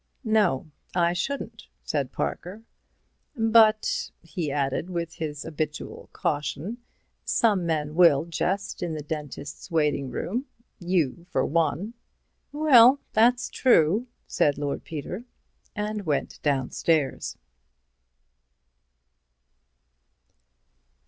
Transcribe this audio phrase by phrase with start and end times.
[0.25, 2.63] "No, I shouldn't," said Parker;
[3.35, 6.79] "but," he added with his habitual caution,
[7.23, 10.47] "some men will jest in the dentist's waiting room.
[10.79, 11.93] You, for one."
[12.51, 15.25] "Well, that's true," said Lord Peter,
[15.75, 17.37] and went downstairs.